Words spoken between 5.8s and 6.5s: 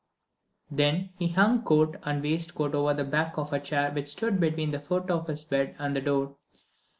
the door.